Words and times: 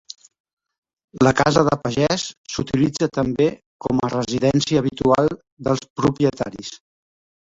La 1.27 1.33
casa 1.41 1.61
de 1.67 1.73
pagés 1.83 2.23
s'utilitza 2.53 3.09
també 3.19 3.47
com 3.87 4.01
a 4.07 4.11
residència 4.15 4.83
habitual 4.85 5.31
dels 5.69 5.85
propietaris. 6.01 6.73